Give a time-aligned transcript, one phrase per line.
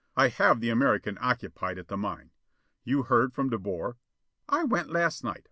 [0.17, 2.31] I have the American occupied at the mine.
[2.83, 3.97] You heard from De Boer?"
[4.49, 5.39] "I went last night.